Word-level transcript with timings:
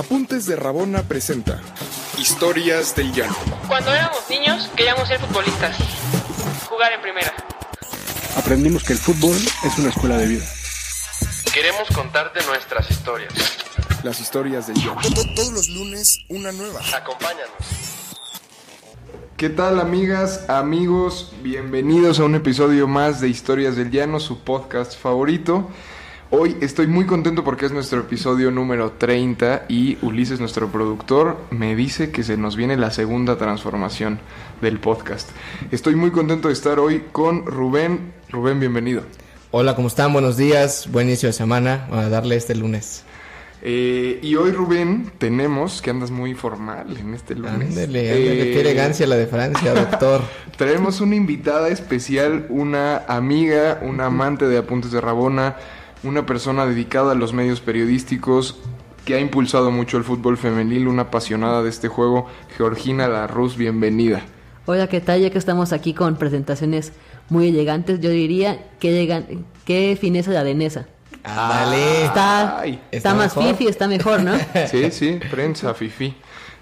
Apuntes 0.00 0.46
de 0.46 0.56
Rabona 0.56 1.02
presenta 1.02 1.60
Historias 2.16 2.96
del 2.96 3.12
Llano. 3.12 3.36
Cuando 3.68 3.92
éramos 3.92 4.30
niños 4.30 4.70
queríamos 4.74 5.06
ser 5.06 5.20
futbolistas, 5.20 5.76
jugar 6.70 6.94
en 6.94 7.02
primera. 7.02 7.34
Aprendimos 8.34 8.82
que 8.82 8.94
el 8.94 8.98
fútbol 8.98 9.36
es 9.36 9.78
una 9.78 9.90
escuela 9.90 10.16
de 10.16 10.26
vida. 10.26 10.44
Queremos 11.52 11.86
contarte 11.94 12.42
nuestras 12.46 12.90
historias. 12.90 13.34
Las 14.02 14.20
historias 14.20 14.68
del 14.68 14.76
Llano. 14.76 15.02
Todos 15.36 15.52
los 15.52 15.68
lunes 15.68 16.20
una 16.30 16.50
nueva. 16.50 16.80
Acompáñanos. 16.96 17.50
¿Qué 19.36 19.50
tal 19.50 19.78
amigas, 19.80 20.48
amigos? 20.48 21.34
Bienvenidos 21.42 22.20
a 22.20 22.24
un 22.24 22.36
episodio 22.36 22.88
más 22.88 23.20
de 23.20 23.28
Historias 23.28 23.76
del 23.76 23.90
Llano, 23.90 24.18
su 24.18 24.38
podcast 24.44 24.98
favorito. 24.98 25.68
Hoy 26.32 26.56
estoy 26.60 26.86
muy 26.86 27.06
contento 27.06 27.42
porque 27.42 27.66
es 27.66 27.72
nuestro 27.72 28.00
episodio 28.00 28.52
número 28.52 28.92
30 28.92 29.64
y 29.68 29.98
Ulises, 30.00 30.38
nuestro 30.38 30.68
productor, 30.68 31.36
me 31.50 31.74
dice 31.74 32.12
que 32.12 32.22
se 32.22 32.36
nos 32.36 32.54
viene 32.54 32.76
la 32.76 32.92
segunda 32.92 33.36
transformación 33.36 34.20
del 34.60 34.78
podcast. 34.78 35.28
Estoy 35.72 35.96
muy 35.96 36.12
contento 36.12 36.46
de 36.46 36.54
estar 36.54 36.78
hoy 36.78 37.02
con 37.10 37.46
Rubén. 37.46 38.12
Rubén, 38.28 38.60
bienvenido. 38.60 39.02
Hola, 39.50 39.74
¿cómo 39.74 39.88
están? 39.88 40.12
Buenos 40.12 40.36
días, 40.36 40.88
buen 40.92 41.08
inicio 41.08 41.28
de 41.28 41.32
semana. 41.32 41.88
A 41.90 42.08
darle 42.08 42.36
este 42.36 42.54
lunes. 42.54 43.02
Eh, 43.62 44.20
y 44.22 44.36
hoy, 44.36 44.52
Rubén, 44.52 45.10
tenemos 45.18 45.82
que 45.82 45.90
andas 45.90 46.12
muy 46.12 46.34
formal 46.34 46.96
en 46.96 47.12
este 47.12 47.34
lunes. 47.34 47.54
Ándele, 47.54 48.10
ándele, 48.12 48.50
Eh, 48.50 48.52
qué 48.52 48.60
elegancia 48.60 49.04
la 49.08 49.16
de 49.16 49.26
Francia, 49.26 49.74
doctor. 49.74 50.22
Traemos 50.56 51.00
una 51.00 51.16
invitada 51.16 51.68
especial, 51.70 52.46
una 52.50 52.98
amiga, 53.08 53.80
una 53.82 54.06
amante 54.06 54.46
de 54.46 54.58
Apuntes 54.58 54.92
de 54.92 55.00
Rabona, 55.00 55.56
una 56.02 56.26
persona 56.26 56.66
dedicada 56.66 57.12
a 57.12 57.14
los 57.14 57.32
medios 57.32 57.60
periodísticos 57.60 58.56
que 59.04 59.14
ha 59.14 59.20
impulsado 59.20 59.70
mucho 59.70 59.96
el 59.96 60.04
fútbol 60.04 60.36
femenil, 60.36 60.88
una 60.88 61.02
apasionada 61.02 61.62
de 61.62 61.70
este 61.70 61.88
juego, 61.88 62.26
Georgina 62.56 63.08
Larruz, 63.08 63.56
bienvenida. 63.56 64.22
Hola, 64.66 64.88
¿qué 64.88 65.00
tal? 65.00 65.20
Ya 65.20 65.30
que 65.30 65.38
estamos 65.38 65.72
aquí 65.72 65.94
con 65.94 66.16
presentaciones 66.16 66.92
muy 67.28 67.48
elegantes, 67.48 68.00
yo 68.00 68.10
diría 68.10 68.70
que 68.78 68.92
llegan, 68.92 69.26
qué 69.64 69.96
fineza 70.00 70.30
la 70.30 70.44
danesa. 70.44 70.86
Ándale. 71.24 72.04
Está, 72.04 72.60
Ay, 72.60 72.74
está, 72.90 72.96
está 72.96 73.14
más 73.14 73.36
mejor. 73.36 73.56
fifi, 73.56 73.68
está 73.68 73.88
mejor, 73.88 74.22
¿no? 74.22 74.32
Sí, 74.70 74.90
sí, 74.90 75.18
prensa, 75.30 75.74
fifi. 75.74 76.14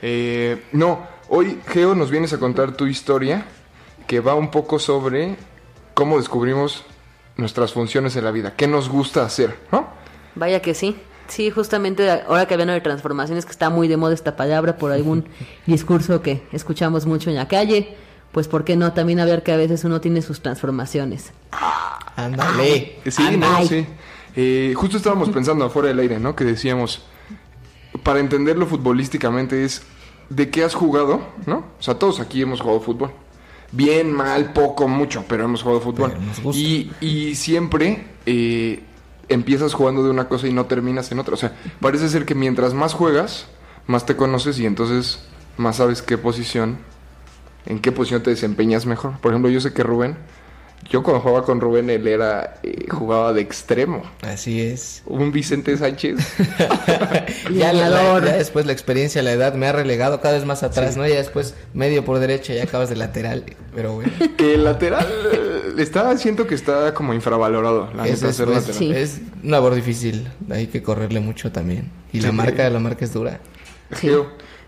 Eh, 0.03 0.65
no, 0.73 1.07
hoy, 1.29 1.59
Geo, 1.69 1.95
nos 1.95 2.11
vienes 2.11 2.33
a 2.33 2.39
contar 2.39 2.73
tu 2.73 2.87
historia 2.87 3.45
que 4.07 4.21
va 4.21 4.35
un 4.35 4.51
poco 4.51 4.79
sobre 4.79 5.37
cómo 5.95 6.19
descubrimos 6.19 6.85
nuestras 7.39 7.73
funciones 7.73 8.17
en 8.17 8.25
la 8.25 8.31
vida, 8.33 8.55
qué 8.55 8.67
nos 8.67 8.91
gusta 8.91 9.25
hacer, 9.25 9.57
¿no? 9.73 9.89
Vaya 10.35 10.61
que 10.61 10.75
sí. 10.75 10.97
Sí, 11.29 11.51
justamente 11.51 12.11
ahora 12.11 12.47
que 12.47 12.55
hablan 12.55 12.69
de 12.69 12.81
transformaciones, 12.81 13.45
que 13.45 13.53
está 13.53 13.71
muy 13.71 13.87
de 13.87 13.97
moda 13.97 14.15
esta 14.15 14.37
palabra 14.37 14.77
por 14.77 14.93
algún 14.93 15.25
discurso 15.67 16.21
que 16.21 16.43
escuchamos 16.53 17.07
mucho 17.07 17.31
en 17.31 17.37
la 17.37 17.49
calle, 17.49 17.97
pues 18.33 18.49
¿por 18.49 18.65
qué 18.65 18.77
no 18.77 18.93
también 18.93 19.21
hablar 19.21 19.43
que 19.43 19.53
a 19.53 19.57
veces 19.57 19.85
uno 19.85 20.01
tiene 20.01 20.21
sus 20.21 20.41
transformaciones? 20.41 21.33
Ándale. 22.17 22.99
Sí, 23.07 23.37
no, 23.37 23.65
sí. 23.65 23.87
Eh, 24.35 24.75
justo 24.77 24.97
estábamos 24.97 25.31
pensando 25.31 25.65
afuera 25.65 25.89
del 25.89 25.99
aire, 26.01 26.19
¿no? 26.19 26.35
Que 26.35 26.45
decíamos, 26.45 27.03
para 28.03 28.21
entenderlo 28.21 28.67
futbolísticamente 28.67 29.65
es 29.65 29.83
de 30.29 30.51
qué 30.51 30.65
has 30.65 30.75
jugado, 30.75 31.21
¿no? 31.47 31.59
O 31.79 31.83
sea, 31.83 31.95
todos 31.95 32.21
aquí 32.21 32.43
hemos 32.43 32.61
jugado 32.61 32.81
fútbol. 32.81 33.13
Bien, 33.71 34.11
mal, 34.11 34.53
poco, 34.53 34.89
mucho, 34.89 35.25
pero 35.29 35.45
hemos 35.45 35.63
jugado 35.63 35.81
fútbol. 35.81 36.15
Y, 36.55 36.91
y 37.01 37.35
siempre 37.35 38.07
eh, 38.25 38.83
empiezas 39.29 39.75
jugando 39.75 40.03
de 40.03 40.11
una 40.11 40.29
cosa 40.29 40.49
y 40.49 40.53
no 40.53 40.67
terminas 40.67 41.13
en 41.13 41.19
otra. 41.19 41.35
O 41.35 41.37
sea, 41.37 41.55
parece 41.81 42.09
ser 42.09 42.25
que 42.25 42.35
mientras 42.35 42.75
más 42.75 42.95
juegas, 42.95 43.47
más 43.87 44.07
te 44.07 44.17
conoces 44.17 44.59
y 44.59 44.67
entonces 44.67 45.21
más 45.57 45.77
sabes 45.77 46.03
qué 46.03 46.17
posición, 46.17 46.79
en 47.67 47.81
qué 47.81 47.93
posición 47.93 48.23
te 48.23 48.31
desempeñas 48.31 48.87
mejor. 48.87 49.19
Por 49.19 49.33
ejemplo, 49.33 49.51
yo 49.51 49.61
sé 49.61 49.73
que 49.73 49.83
Rubén, 49.83 50.17
yo 50.91 51.03
cuando 51.03 51.21
jugaba 51.21 51.45
con 51.45 51.61
Rubén, 51.61 51.91
él 51.91 52.07
era, 52.09 52.55
eh, 52.63 52.87
jugaba 52.91 53.33
de 53.33 53.41
extremo. 53.43 54.03
Así 54.23 54.61
es. 54.61 55.03
Un 55.07 55.33
Vicente 55.33 55.77
Sánchez. 55.77 56.17
Ya, 57.53 57.73
la- 57.73 57.89
la- 57.89 58.21
ya 58.25 58.37
después 58.37 58.67
la 58.67 58.73
experiencia, 58.73 59.23
la 59.23 59.33
edad 59.33 59.55
me 59.55 59.67
ha 59.67 59.73
relegado 59.73 60.21
cada 60.21 60.35
vez 60.35 60.45
más 60.45 60.63
atrás, 60.63 60.97
¿no? 60.97 61.07
Ya 61.07 61.17
después 61.17 61.55
medio 61.75 62.05
por 62.05 62.19
derecha, 62.19 62.53
ya 62.55 62.65
acabas 62.65 62.89
de 62.91 62.97
lateral. 62.97 63.45
Pero 63.75 63.95
bueno, 63.95 64.13
que 64.37 64.55
el 64.55 64.65
lateral 64.65 65.07
eh, 65.33 65.75
está, 65.79 66.17
siento 66.19 66.47
que 66.47 66.55
está 66.55 66.95
como 66.95 67.15
infravalorado, 67.15 67.91
la 67.95 68.07
es, 68.07 68.23
es, 68.23 68.37
ser 68.37 68.47
pues, 68.47 68.59
lateral. 68.59 68.79
Sí. 68.79 68.93
es 68.93 69.21
una 69.43 69.53
labor 69.53 69.75
difícil. 69.75 70.29
Hay 70.51 70.67
que 70.67 70.83
correrle 70.83 71.21
mucho 71.21 71.53
también. 71.53 71.91
Y 72.13 72.21
la 72.21 72.31
Sí. 72.31 72.35
marca, 72.35 72.69
la 72.71 72.79
marca 72.81 73.05
es 73.05 73.13
dura. 73.13 73.41
Sí. 73.95 74.11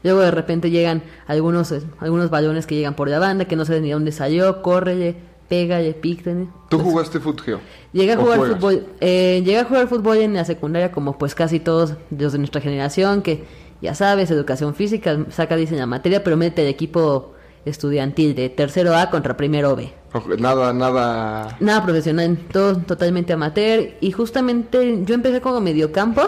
Luego 0.03 0.21
de 0.21 0.31
repente 0.31 0.71
llegan 0.71 1.03
algunos, 1.27 1.73
eh, 1.73 1.83
algunos 1.99 2.31
balones 2.31 2.67
que 2.67 2.75
llegan 2.75 2.95
por 2.95 3.09
la 3.09 3.19
banda, 3.19 3.45
que 3.47 3.57
no 3.57 3.65
sé 3.67 3.81
ni 3.81 3.91
dónde 3.91 4.13
salió, 4.13 4.63
córrele, 4.63 5.17
pégale, 5.51 5.93
píctale. 5.93 6.47
¿Tú 6.71 6.79
Pues, 6.79 6.83
jugaste 6.89 7.21
fútbol? 7.21 7.61
Llegué 7.93 8.13
a 8.13 8.19
¿O 8.19 8.23
jugar 8.23 8.39
juegas? 8.39 8.57
fútbol, 8.57 8.87
eh, 9.01 9.43
llegué 9.45 9.59
a 9.59 9.65
jugar 9.65 9.89
fútbol 9.89 10.17
en 10.19 10.33
la 10.35 10.45
secundaria 10.47 10.93
como 10.93 11.19
pues 11.19 11.35
casi 11.35 11.61
todos 11.61 11.95
los 12.17 12.33
de 12.33 12.39
nuestra 12.39 12.61
generación, 12.63 13.21
que 13.21 13.45
ya 13.83 13.95
sabes, 13.95 14.31
educación 14.31 14.75
física, 14.75 15.27
saca 15.31 15.57
dicen 15.57 15.79
la 15.79 15.87
materia, 15.87 16.23
pero 16.25 16.37
mete 16.37 16.63
el 16.63 16.69
equipo 16.69 17.35
estudiantil 17.65 18.35
de 18.35 18.49
tercero 18.49 18.95
A 18.97 19.11
contra 19.11 19.37
primero 19.37 19.75
B. 19.77 19.93
Nada, 20.39 20.73
nada... 20.73 21.57
Nada 21.61 21.85
profesional, 21.85 22.39
todo 22.53 22.77
totalmente 22.79 23.33
amateur. 23.33 23.91
Y 24.01 24.13
justamente 24.13 25.03
yo 25.05 25.15
empecé 25.15 25.41
como 25.41 25.61
mediocampo, 25.61 26.23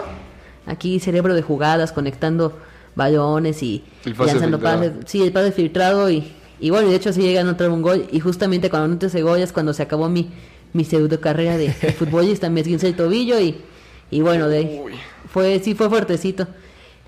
aquí 0.65 0.99
cerebro 0.99 1.33
de 1.33 1.41
jugadas, 1.41 1.91
conectando 1.91 2.57
balones 2.95 3.63
y, 3.63 3.83
y 4.05 4.13
lanzando 4.13 4.59
pases. 4.59 4.91
Sí, 5.05 5.23
el 5.23 5.31
pase 5.31 5.51
filtrado 5.51 6.09
y, 6.09 6.31
y 6.59 6.69
bueno, 6.69 6.89
de 6.89 6.95
hecho 6.95 7.09
así 7.09 7.21
llegan 7.21 7.47
a 7.47 7.49
anotar 7.51 7.69
un 7.69 7.81
gol. 7.81 8.07
Y 8.11 8.19
justamente 8.19 8.69
cuando 8.69 8.85
anoté 8.85 9.07
ese 9.07 9.21
gol 9.21 9.39
es 9.39 9.51
cuando 9.51 9.73
se 9.73 9.83
acabó 9.83 10.09
mi, 10.09 10.29
mi 10.73 10.83
pseudo 10.85 11.19
carrera 11.19 11.57
de, 11.57 11.67
de 11.81 11.91
futbolista. 11.93 12.49
Me 12.49 12.61
esguincé 12.61 12.87
el 12.87 12.95
tobillo 12.95 13.39
y, 13.39 13.57
y 14.11 14.21
bueno, 14.21 14.47
de 14.47 14.83
fue, 15.31 15.59
sí 15.59 15.73
fue 15.75 15.89
fuertecito. 15.89 16.47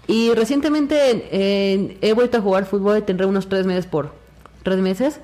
Y 0.08 0.32
recientemente 0.34 0.96
eh, 1.32 1.98
he 2.02 2.14
vuelto 2.14 2.38
a 2.38 2.42
jugar 2.42 2.66
fútbol, 2.66 3.04
tendré 3.04 3.26
unos 3.26 3.48
tres 3.50 3.66
meses 3.66 3.88
por 3.88 4.12
tres 4.64 4.78
meses, 4.80 5.20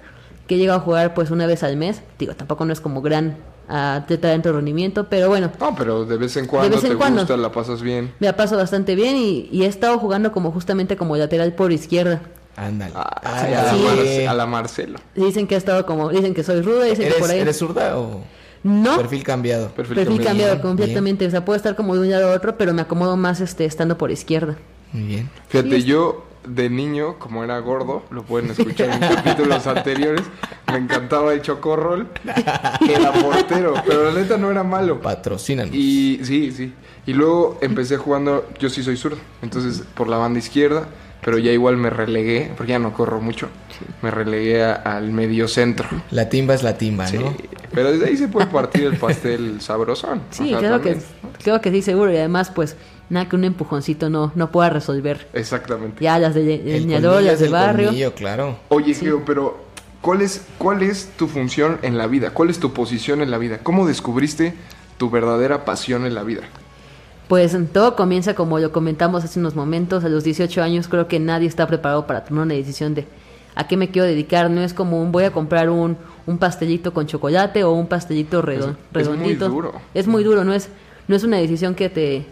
que 0.47 0.55
he 0.55 0.57
llegado 0.57 0.79
a 0.79 0.81
jugar 0.81 1.13
pues 1.13 1.29
una 1.31 1.45
vez 1.45 1.63
al 1.63 1.77
mes. 1.77 2.01
Digo, 2.17 2.33
tampoco 2.35 2.65
no 2.65 2.73
es 2.73 2.81
como 2.81 3.01
gran 3.01 3.37
atleta 3.67 4.27
de 4.29 4.33
alto 4.33 4.51
rendimiento, 4.51 5.07
pero 5.07 5.29
bueno, 5.29 5.51
No, 5.59 5.75
pero 5.77 6.03
de 6.05 6.17
vez 6.17 6.35
en 6.35 6.45
cuando 6.47 6.75
vez 6.75 6.83
en 6.83 6.91
te 6.91 6.97
cuando. 6.97 7.21
gusta, 7.21 7.37
la 7.37 7.51
pasas 7.51 7.81
bien. 7.81 8.11
me 8.19 8.27
la 8.27 8.35
paso 8.35 8.57
bastante 8.57 8.95
bien 8.95 9.15
y, 9.17 9.47
y 9.51 9.63
he 9.63 9.67
estado 9.67 9.97
jugando 9.99 10.31
como 10.31 10.51
justamente 10.51 10.97
como 10.97 11.15
lateral 11.15 11.53
por 11.53 11.71
izquierda. 11.71 12.21
Ándale. 12.55 12.93
Ay, 12.95 13.53
a, 13.53 13.63
la 13.63 13.71
Sí. 13.73 13.83
Marce- 13.85 14.27
a 14.27 14.33
la 14.33 14.45
Marcelo. 14.45 14.99
Dicen 15.15 15.47
que 15.47 15.55
he 15.55 15.57
estado 15.57 15.85
como, 15.85 16.09
dicen 16.09 16.33
que 16.33 16.43
soy 16.43 16.61
ruda, 16.61 16.83
dicen 16.85 17.05
que 17.07 17.11
por 17.15 17.19
¿Eres, 17.23 17.29
ahí... 17.31 17.39
¿Eres 17.39 17.57
zurda 17.57 17.97
o 17.97 18.21
no, 18.63 18.97
perfil 18.97 19.23
cambiado? 19.23 19.69
Perfil 19.69 19.95
perfil 19.95 20.15
cambiado. 20.17 20.27
cambiado 20.29 20.55
Bien, 20.55 20.61
completamente, 20.61 21.25
o 21.25 21.31
sea, 21.31 21.43
puedo 21.45 21.57
estar 21.57 21.75
como 21.75 21.95
de 21.95 22.01
un 22.01 22.09
lado 22.11 22.31
a 22.31 22.35
otro, 22.35 22.57
pero 22.57 22.73
me 22.73 22.81
acomodo 22.83 23.17
más 23.17 23.41
este 23.41 23.65
estando 23.65 23.97
por 23.97 24.11
izquierda. 24.11 24.57
Muy 24.93 25.03
bien. 25.03 25.29
Fíjate, 25.47 25.81
yo 25.83 26.25
de 26.45 26.69
niño, 26.69 27.17
como 27.19 27.43
era 27.43 27.57
gordo, 27.59 28.03
lo 28.11 28.23
pueden 28.23 28.51
escuchar 28.51 28.89
en 28.89 28.99
capítulos 29.15 29.65
anteriores, 29.67 30.21
me 30.71 30.77
encantaba 30.77 31.33
el 31.33 31.41
chocorrol, 31.41 32.07
que 32.85 32.93
era 32.93 33.11
portero, 33.13 33.73
pero 33.85 34.11
la 34.11 34.19
neta 34.19 34.37
no 34.37 34.51
era 34.51 34.63
malo. 34.63 34.99
Patrocínanos. 35.01 35.73
Y 35.73 36.19
sí, 36.23 36.51
sí. 36.51 36.73
Y 37.07 37.13
luego 37.13 37.57
empecé 37.61 37.97
jugando, 37.97 38.47
yo 38.59 38.69
sí 38.69 38.83
soy 38.83 38.97
zurdo, 38.97 39.17
entonces 39.41 39.83
por 39.95 40.07
la 40.07 40.17
banda 40.17 40.37
izquierda, 40.39 40.87
pero 41.23 41.37
ya 41.37 41.51
igual 41.51 41.77
me 41.77 41.89
relegué, 41.89 42.51
porque 42.57 42.71
ya 42.71 42.79
no 42.79 42.93
corro 42.93 43.21
mucho, 43.21 43.47
me 44.01 44.11
relegué 44.11 44.63
a- 44.63 44.73
al 44.73 45.11
medio 45.11 45.47
centro. 45.47 45.87
La 46.11 46.29
timba 46.29 46.53
es 46.53 46.63
la 46.63 46.77
timba, 46.77 47.07
Sí, 47.07 47.17
¿no? 47.17 47.35
pero 47.73 47.91
desde 47.91 48.07
ahí 48.07 48.17
se 48.17 48.27
puede 48.27 48.47
partir 48.47 48.83
el 48.85 48.97
pastel 48.97 49.61
sabrosón. 49.61 50.21
Sí, 50.31 50.45
O 50.53 50.59
sea, 50.59 50.59
claro 50.59 50.81
que, 50.81 50.97
claro 51.43 51.61
que 51.61 51.71
sí, 51.71 51.81
seguro. 51.81 52.11
Y 52.11 52.17
además, 52.17 52.49
pues, 52.49 52.75
nada 53.09 53.29
que 53.29 53.35
un 53.35 53.43
empujoncito 53.43 54.09
no, 54.09 54.31
no 54.35 54.51
pueda 54.51 54.69
resolver. 54.69 55.27
Exactamente. 55.33 56.03
Ya 56.03 56.17
las 56.19 56.33
de 56.35 56.43
leñador, 56.63 57.21
las 57.23 57.39
de 57.39 57.49
barrio. 57.49 57.87
colmillo, 57.87 58.13
claro. 58.15 58.57
Oye, 58.69 58.93
Geo, 58.93 59.23
pero 59.25 59.63
¿cuál 60.01 60.21
es, 60.21 60.41
¿cuál 60.57 60.81
es 60.81 61.09
tu 61.17 61.27
función 61.27 61.77
en 61.81 61.97
la 61.97 62.07
vida? 62.07 62.31
¿Cuál 62.31 62.49
es 62.49 62.59
tu 62.59 62.73
posición 62.73 63.21
en 63.21 63.29
la 63.31 63.37
vida? 63.37 63.59
¿Cómo 63.63 63.85
descubriste 63.87 64.53
tu 64.97 65.09
verdadera 65.09 65.65
pasión 65.65 66.05
en 66.05 66.13
la 66.15 66.23
vida? 66.23 66.41
Pues 67.31 67.55
todo 67.71 67.95
comienza 67.95 68.33
como 68.33 68.59
lo 68.59 68.73
comentamos 68.73 69.23
hace 69.23 69.39
unos 69.39 69.55
momentos. 69.55 70.03
A 70.03 70.09
los 70.09 70.25
18 70.25 70.61
años 70.61 70.89
creo 70.89 71.07
que 71.07 71.17
nadie 71.17 71.47
está 71.47 71.65
preparado 71.65 72.05
para 72.05 72.25
tomar 72.25 72.43
una 72.43 72.55
decisión 72.55 72.93
de 72.93 73.05
a 73.55 73.69
qué 73.69 73.77
me 73.77 73.89
quiero 73.89 74.05
dedicar. 74.05 74.49
No 74.49 74.61
es 74.61 74.73
como 74.73 75.01
un 75.01 75.13
voy 75.13 75.23
a 75.23 75.31
comprar 75.31 75.69
un, 75.69 75.95
un 76.27 76.37
pastelito 76.37 76.93
con 76.93 77.07
chocolate 77.07 77.63
o 77.63 77.71
un 77.71 77.87
pastelito 77.87 78.41
redon- 78.43 78.75
Es- 78.93 79.01
es 79.03 79.07
muy 79.07 79.15
redondito. 79.17 79.47
duro. 79.47 79.71
Es 79.93 80.07
muy 80.07 80.25
duro, 80.25 80.43
no 80.43 80.53
es, 80.53 80.67
no 81.07 81.15
es 81.15 81.23
una 81.23 81.37
decisión 81.37 81.73
que 81.73 81.87
te, 81.87 82.25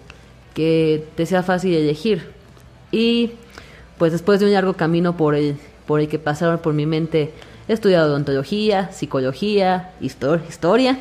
que 0.53 1.05
te 1.15 1.25
sea 1.25 1.43
fácil 1.43 1.73
elegir. 1.73 2.33
Y 2.91 3.31
pues 3.97 4.11
después 4.11 4.41
de 4.41 4.47
un 4.47 4.51
largo 4.53 4.73
camino 4.73 5.15
por 5.15 5.33
el, 5.33 5.55
por 5.87 6.01
el 6.01 6.09
que 6.09 6.19
pasaron 6.19 6.59
por 6.59 6.73
mi 6.73 6.85
mente, 6.85 7.31
he 7.69 7.71
estudiado 7.73 8.09
odontología, 8.11 8.91
psicología, 8.91 9.93
histor- 10.01 10.41
historia. 10.49 10.99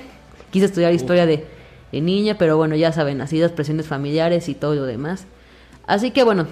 Quise 0.52 0.66
estudiar 0.66 0.92
historia 0.94 1.26
de, 1.26 1.44
de 1.92 2.00
niña, 2.00 2.36
pero 2.38 2.56
bueno, 2.56 2.76
ya 2.76 2.92
saben, 2.92 3.20
así 3.20 3.38
las 3.38 3.52
presiones 3.52 3.86
familiares 3.86 4.48
y 4.48 4.54
todo 4.54 4.74
lo 4.74 4.84
demás. 4.84 5.24
Así 5.86 6.10
que 6.10 6.22
bueno, 6.22 6.46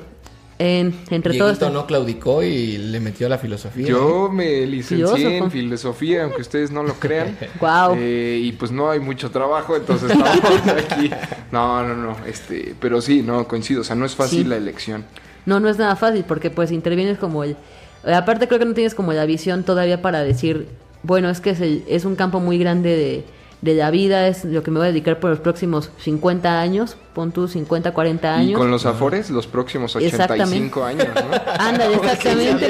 en- 0.58 0.94
entre 1.10 1.34
todo 1.36 1.48
Dieguito 1.48 1.66
esto. 1.66 1.70
no 1.70 1.86
claudicó 1.86 2.42
y 2.42 2.78
le 2.78 2.98
metió 3.00 3.28
la 3.28 3.36
filosofía. 3.36 3.84
¿eh? 3.86 3.90
Yo 3.90 4.30
me 4.32 4.64
licencié 4.66 4.96
Filósofo. 5.06 5.28
en 5.44 5.50
filosofía, 5.50 6.24
aunque 6.24 6.40
ustedes 6.40 6.70
no 6.70 6.82
lo 6.82 6.94
crean. 6.94 7.36
Guau. 7.60 7.94
Eh, 7.98 8.40
y 8.42 8.52
pues 8.52 8.70
no 8.72 8.90
hay 8.90 8.98
mucho 9.00 9.30
trabajo, 9.30 9.76
entonces 9.76 10.10
estamos 10.10 10.40
aquí. 10.90 11.10
No, 11.52 11.86
no, 11.86 11.94
no. 11.94 12.16
Este, 12.26 12.74
pero 12.80 13.02
sí, 13.02 13.22
no, 13.22 13.46
coincido. 13.46 13.82
O 13.82 13.84
sea, 13.84 13.94
no 13.96 14.06
es 14.06 14.14
fácil 14.14 14.44
Sí. 14.44 14.48
la 14.48 14.56
elección. 14.56 15.04
No, 15.44 15.60
no 15.60 15.68
es 15.68 15.76
nada 15.78 15.94
fácil 15.96 16.24
porque 16.26 16.48
pues 16.50 16.72
intervienes 16.72 17.18
como 17.18 17.44
el... 17.44 17.56
eh, 18.04 18.14
Aparte 18.14 18.48
creo 18.48 18.58
que 18.58 18.64
no 18.64 18.72
tienes 18.74 18.94
como 18.94 19.12
la 19.12 19.26
visión 19.26 19.62
todavía 19.62 20.00
para 20.00 20.22
decir, 20.24 20.66
bueno, 21.02 21.28
es 21.28 21.40
que 21.40 21.50
es, 21.50 21.60
el- 21.60 21.84
es 21.86 22.06
un 22.06 22.16
campo 22.16 22.40
muy 22.40 22.56
grande 22.58 22.96
de, 22.96 23.24
de 23.62 23.74
la 23.74 23.90
vida, 23.90 24.28
es 24.28 24.44
lo 24.44 24.62
que 24.62 24.70
me 24.70 24.78
voy 24.78 24.88
a 24.88 24.92
dedicar 24.92 25.18
por 25.18 25.30
los 25.30 25.40
próximos 25.40 25.90
50 25.98 26.60
años, 26.60 26.96
pon 27.14 27.32
tú 27.32 27.48
50, 27.48 27.92
40 27.92 28.28
Y 28.28 28.40
años. 28.40 28.58
con 28.58 28.70
los 28.70 28.84
afores, 28.86 29.30
los 29.30 29.46
próximos 29.46 29.96
85 29.96 30.84
años, 30.84 31.08
¿no? 31.14 31.52
Ándale, 31.58 31.94
exactamente. 31.96 32.68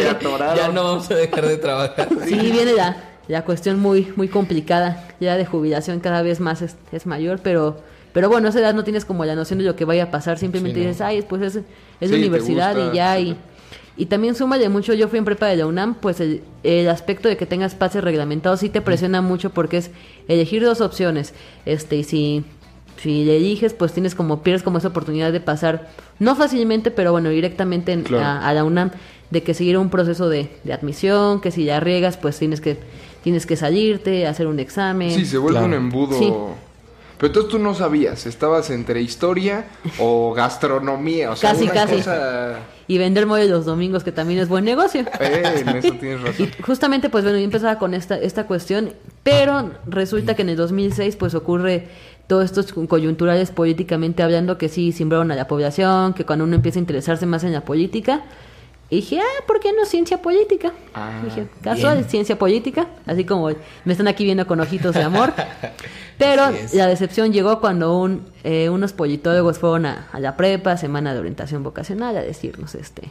Ya 0.56 0.68
no 0.72 0.84
vamos 0.84 1.10
a 1.10 1.14
dejar 1.14 1.46
de 1.46 1.56
trabajar. 1.56 2.08
Sí, 2.26 2.36
viene 2.36 2.72
la, 2.72 2.96
la 3.28 3.44
cuestión 3.44 3.78
muy, 3.80 4.12
muy 4.16 4.28
complicada, 4.28 5.08
ya 5.20 5.36
de 5.36 5.44
jubilación 5.44 6.00
cada 6.00 6.22
vez 6.22 6.38
más 6.40 6.62
es, 6.62 6.76
es 6.92 7.04
mayor, 7.06 7.40
pero, 7.42 7.80
pero 8.12 8.28
bueno, 8.28 8.46
a 8.46 8.50
esa 8.50 8.60
edad 8.60 8.72
no 8.74 8.84
tienes 8.84 9.04
como 9.04 9.24
la 9.24 9.34
noción 9.34 9.58
de 9.58 9.64
lo 9.64 9.74
que 9.76 9.84
vaya 9.84 10.04
a 10.04 10.10
pasar, 10.12 10.38
simplemente 10.38 10.78
Sí, 10.78 10.84
no. 10.84 10.88
dices, 10.90 11.02
ay, 11.02 11.22
pues 11.22 11.42
es, 11.42 11.56
es 12.00 12.10
Sí, 12.10 12.14
universidad 12.14 12.74
gusta, 12.76 12.92
y 12.92 12.96
ya, 12.96 13.18
y. 13.18 13.36
y 13.96 14.06
también 14.06 14.34
súmale 14.34 14.68
mucho, 14.68 14.92
yo 14.94 15.08
fui 15.08 15.18
en 15.18 15.24
prepa 15.24 15.46
de 15.46 15.56
la 15.56 15.66
UNAM, 15.66 15.94
pues 15.94 16.20
el, 16.20 16.42
el 16.62 16.88
aspecto 16.88 17.28
de 17.28 17.36
que 17.36 17.46
tengas 17.46 17.74
pases 17.74 18.04
reglamentados 18.04 18.60
sí 18.60 18.68
te 18.68 18.80
presiona 18.82 19.22
mucho 19.22 19.50
porque 19.50 19.78
es 19.78 19.90
elegir 20.28 20.62
dos 20.64 20.80
opciones, 20.80 21.34
este, 21.64 21.96
y 21.96 22.04
si... 22.04 22.44
Si 23.02 23.26
le 23.26 23.36
eliges, 23.36 23.74
pues 23.74 23.92
tienes 23.92 24.14
como, 24.14 24.42
pierdes 24.42 24.62
como 24.62 24.78
esa 24.78 24.88
oportunidad 24.88 25.30
de 25.30 25.38
pasar, 25.40 25.90
no 26.18 26.34
fácilmente, 26.34 26.90
pero 26.90 27.12
bueno, 27.12 27.28
directamente 27.28 27.92
en- 27.92 28.04
Claro. 28.04 28.24
a, 28.24 28.48
a 28.48 28.54
la 28.54 28.64
UNAM, 28.64 28.90
de 29.30 29.42
que 29.42 29.52
seguir 29.52 29.76
un 29.76 29.90
proceso 29.90 30.30
de, 30.30 30.48
de 30.64 30.72
admisión, 30.72 31.42
que 31.42 31.50
si 31.50 31.64
la 31.64 31.78
riegas, 31.78 32.16
pues 32.16 32.38
tienes 32.38 32.62
que, 32.62 32.78
tienes 33.22 33.44
que 33.44 33.54
salirte, 33.56 34.26
hacer 34.26 34.46
un 34.46 34.58
examen. 34.60 35.10
Sí, 35.10 35.26
se 35.26 35.36
vuelve 35.36 35.58
Claro. 35.58 35.66
un 35.66 35.74
embudo. 35.74 36.18
Sí. 36.18 36.32
Pero 37.18 37.28
entonces 37.28 37.50
tú 37.50 37.58
no 37.58 37.74
sabías, 37.74 38.26
estabas 38.26 38.68
entre 38.70 39.00
historia 39.00 39.64
o 39.98 40.34
gastronomía, 40.34 41.30
o 41.30 41.36
sea, 41.36 41.50
Casi, 41.52 41.64
una 41.64 41.72
casi. 41.72 41.96
cosa- 41.96 42.58
Y 42.88 42.98
vender 42.98 43.26
mole 43.26 43.48
los 43.48 43.64
domingos, 43.64 44.04
que 44.04 44.12
también 44.12 44.38
es 44.40 44.48
buen 44.48 44.64
negocio. 44.64 45.04
Eh, 45.20 45.62
en 45.66 45.68
eso 45.76 45.92
tienes 45.94 46.20
Y 46.20 46.24
razón. 46.24 46.50
justamente, 46.64 47.08
pues 47.08 47.24
bueno, 47.24 47.38
yo 47.38 47.44
empezaba 47.44 47.78
con 47.78 47.94
esta, 47.94 48.16
esta 48.18 48.46
cuestión, 48.46 48.92
pero 49.22 49.70
resulta 49.86 50.34
que 50.36 50.42
en 50.42 50.50
el 50.50 50.56
2006, 50.56 51.16
pues 51.16 51.34
ocurre 51.34 51.88
todos 52.26 52.44
estos 52.44 52.72
coyunturales 52.72 53.50
políticamente 53.50 54.22
hablando 54.22 54.58
que 54.58 54.68
sí 54.68 54.92
simbraron 54.92 55.30
a 55.30 55.36
la 55.36 55.46
población, 55.48 56.12
que 56.12 56.24
cuando 56.24 56.44
uno 56.44 56.56
empieza 56.56 56.78
a 56.78 56.80
interesarse 56.80 57.24
más 57.26 57.44
en 57.44 57.52
la 57.52 57.62
política, 57.62 58.22
y 58.88 58.96
dije, 58.96 59.18
ah, 59.20 59.42
¿por 59.46 59.58
qué 59.58 59.72
no 59.72 59.84
ciencia 59.84 60.22
política? 60.22 60.72
Ah, 60.94 61.20
dije, 61.24 61.48
casual, 61.60 61.98
bien. 61.98 62.08
ciencia 62.08 62.38
política, 62.38 62.86
así 63.04 63.24
como 63.24 63.50
me 63.84 63.92
están 63.92 64.06
aquí 64.06 64.24
viendo 64.24 64.46
con 64.46 64.60
ojitos 64.60 64.94
de 64.94 65.02
amor. 65.02 65.32
Pero 66.18 66.44
la 66.72 66.86
decepción 66.86 67.32
llegó 67.32 67.60
cuando 67.60 67.98
un, 67.98 68.26
eh, 68.44 68.68
unos 68.70 68.92
politólogos 68.92 69.58
fueron 69.58 69.86
a, 69.86 70.06
a 70.12 70.20
la 70.20 70.36
prepa, 70.36 70.76
semana 70.76 71.12
de 71.12 71.20
orientación 71.20 71.62
vocacional, 71.62 72.16
a 72.16 72.22
decirnos, 72.22 72.74
este, 72.76 73.10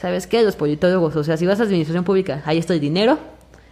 ¿sabes 0.00 0.26
qué? 0.26 0.42
Los 0.42 0.56
politólogos, 0.56 1.14
o 1.16 1.22
sea, 1.22 1.36
si 1.36 1.46
vas 1.46 1.60
a 1.60 1.64
administración 1.64 2.04
pública, 2.04 2.42
ahí 2.46 2.56
está 2.58 2.72
el 2.72 2.80
dinero, 2.80 3.18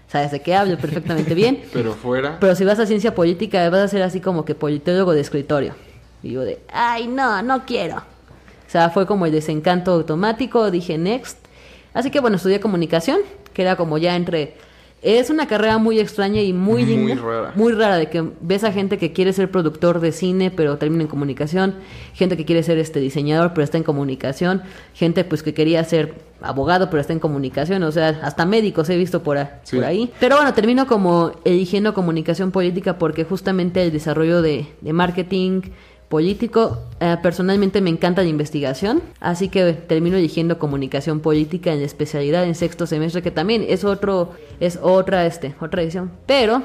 sabes 0.06 0.30
de 0.30 0.42
qué 0.42 0.54
hablo 0.54 0.76
perfectamente 0.76 1.34
bien, 1.34 1.62
Pero 1.72 1.94
fuera. 1.94 2.38
pero 2.38 2.54
si 2.54 2.64
vas 2.64 2.78
a 2.78 2.86
ciencia 2.86 3.14
política, 3.14 3.68
vas 3.70 3.80
a 3.80 3.88
ser 3.88 4.02
así 4.02 4.20
como 4.20 4.44
que 4.44 4.54
politólogo 4.54 5.12
de 5.12 5.22
escritorio. 5.22 5.74
Y 6.22 6.32
yo 6.32 6.42
de, 6.42 6.58
ay, 6.72 7.06
no, 7.08 7.42
no 7.42 7.64
quiero. 7.64 8.02
O 8.68 8.70
sea, 8.70 8.90
fue 8.90 9.06
como 9.06 9.24
el 9.26 9.32
desencanto 9.32 9.92
automático, 9.92 10.70
dije 10.70 10.98
next. 10.98 11.38
Así 11.94 12.10
que 12.10 12.20
bueno, 12.20 12.36
estudié 12.36 12.60
comunicación, 12.60 13.18
que 13.54 13.62
era 13.62 13.76
como 13.76 13.96
ya 13.98 14.14
entre... 14.14 14.54
Es 15.00 15.30
una 15.30 15.46
carrera 15.46 15.78
muy 15.78 16.00
extraña 16.00 16.42
y 16.42 16.52
muy 16.52 16.84
Muy 16.84 17.14
rara. 17.14 17.52
muy 17.54 17.72
rara, 17.72 17.96
de 17.98 18.10
que 18.10 18.24
ves 18.40 18.64
a 18.64 18.72
gente 18.72 18.98
que 18.98 19.12
quiere 19.12 19.32
ser 19.32 19.48
productor 19.48 20.00
de 20.00 20.10
cine, 20.10 20.50
pero 20.50 20.76
termina 20.76 21.04
en 21.04 21.08
comunicación, 21.08 21.76
gente 22.14 22.36
que 22.36 22.44
quiere 22.44 22.64
ser 22.64 22.78
este 22.78 22.98
diseñador, 22.98 23.52
pero 23.54 23.62
está 23.62 23.78
en 23.78 23.84
comunicación, 23.84 24.62
gente 24.94 25.22
pues 25.22 25.44
que 25.44 25.54
quería 25.54 25.84
ser 25.84 26.14
abogado, 26.42 26.90
pero 26.90 27.00
está 27.00 27.12
en 27.12 27.20
comunicación, 27.20 27.84
o 27.84 27.92
sea, 27.92 28.08
hasta 28.24 28.44
médicos 28.44 28.90
he 28.90 28.96
visto 28.96 29.22
por, 29.22 29.38
a- 29.38 29.60
Sí. 29.62 29.76
por 29.76 29.84
ahí. 29.84 30.10
Pero 30.18 30.34
bueno, 30.34 30.52
termino 30.52 30.88
como 30.88 31.30
eligiendo 31.44 31.94
comunicación 31.94 32.50
política 32.50 32.98
porque 32.98 33.22
justamente 33.22 33.80
el 33.84 33.92
desarrollo 33.92 34.42
de, 34.42 34.66
de 34.80 34.92
marketing 34.92 35.60
político, 36.08 36.78
eh, 37.00 37.16
personalmente 37.22 37.80
me 37.80 37.90
encanta 37.90 38.22
la 38.22 38.28
investigación, 38.28 39.02
así 39.20 39.48
que 39.48 39.72
termino 39.74 40.16
eligiendo 40.16 40.58
comunicación 40.58 41.20
política 41.20 41.72
en 41.72 41.80
la 41.80 41.86
especialidad 41.86 42.44
en 42.44 42.54
sexto 42.54 42.86
semestre, 42.86 43.22
que 43.22 43.30
también 43.30 43.64
es 43.68 43.84
otro, 43.84 44.32
es 44.58 44.78
otra, 44.82 45.26
este, 45.26 45.54
otra 45.60 45.82
edición, 45.82 46.10
pero 46.26 46.62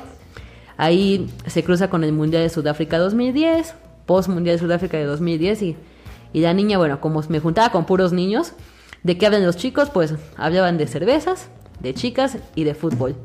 ahí 0.78 1.30
se 1.46 1.64
cruza 1.64 1.90
con 1.90 2.04
el 2.04 2.14
Mundial 2.14 2.44
de 2.44 2.50
Sudáfrica 2.50 2.98
2010, 2.98 3.76
post 4.06 4.30
Mundial 4.30 4.56
de 4.56 4.60
Sudáfrica 4.60 4.98
de 4.98 5.06
2010 5.06 5.62
y, 5.62 5.76
y 6.32 6.42
la 6.42 6.54
niña, 6.54 6.78
bueno, 6.78 7.02
como 7.02 7.22
me 7.28 7.40
juntaba 7.40 7.72
con 7.72 7.86
puros 7.86 8.14
niños, 8.14 8.54
¿de 9.04 9.18
qué 9.18 9.26
hablan 9.26 9.46
los 9.46 9.58
chicos? 9.58 9.90
Pues 9.90 10.16
hablaban 10.38 10.78
de 10.78 10.88
cervezas, 10.88 11.50
de 11.82 11.94
chicas 11.94 12.38
y 12.56 12.64
de 12.64 12.76
fútbol. 12.76 13.16